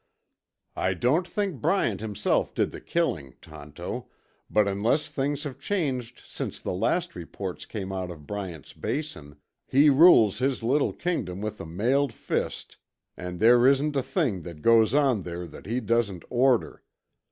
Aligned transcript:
"I 0.75 0.95
don't 0.95 1.27
think 1.27 1.61
Bryant 1.61 2.01
himself 2.01 2.55
did 2.55 2.71
the 2.71 2.81
killing, 2.81 3.35
Tonto, 3.39 4.05
but 4.49 4.67
unless 4.67 5.07
things 5.09 5.43
have 5.43 5.59
changed 5.59 6.23
since 6.25 6.59
the 6.59 6.73
last 6.73 7.15
reports 7.15 7.67
came 7.67 7.91
out 7.91 8.09
of 8.09 8.25
Bryant's 8.25 8.73
Basin, 8.73 9.35
he 9.67 9.91
rules 9.91 10.39
his 10.39 10.63
little 10.63 10.91
kingdom 10.91 11.39
with 11.39 11.61
a 11.61 11.67
mailed 11.67 12.13
fist 12.13 12.77
and 13.15 13.39
there 13.39 13.67
isn't 13.67 13.95
a 13.95 14.01
thing 14.01 14.41
that 14.41 14.63
goes 14.63 14.95
on 14.95 15.21
there 15.21 15.45
that 15.45 15.67
he 15.67 15.79
doesn't 15.79 16.23
order. 16.31 16.81